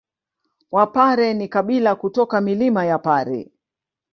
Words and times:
Wapare 0.71 1.33
ni 1.33 1.47
kabila 1.47 1.95
kutoka 1.95 2.41
milima 2.41 2.85
ya 2.85 2.99
Pare 2.99 3.51